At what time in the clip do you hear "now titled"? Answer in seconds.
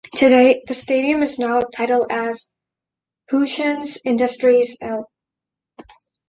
1.37-2.07